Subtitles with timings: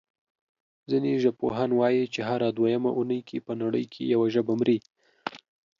[0.89, 4.77] ځینې ژبپوهان وايي چې هره دویمه اوونۍ په نړۍ کې یوه ژبه مري.